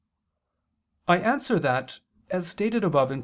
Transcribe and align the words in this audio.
I 1.07 1.17
answer 1.17 1.59
that, 1.59 1.99
As 2.31 2.47
stated 2.47 2.83
above 2.83 3.09
(Q. 3.09 3.19